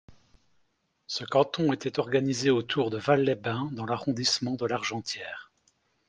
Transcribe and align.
Ce 1.05 1.23
canton 1.25 1.73
était 1.73 1.99
organisé 1.99 2.49
autour 2.49 2.89
de 2.89 2.97
Vals-les-Bains 2.97 3.69
dans 3.73 3.85
l'arrondissement 3.85 4.55
de 4.55 4.65
Largentière. 4.65 5.51